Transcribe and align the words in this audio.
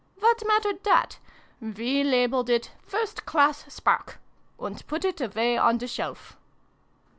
What 0.19 0.41
mattered 0.47 0.83
that? 0.83 1.19
We 1.59 2.03
labeled 2.03 2.49
it' 2.49 2.71
First 2.91 3.23
Class 3.27 3.71
Spark,' 3.71 4.17
and 4.59 4.83
put 4.87 5.05
it 5.05 5.21
away 5.21 5.57
on 5.59 5.77
the 5.77 5.85
shelf." 5.87 6.35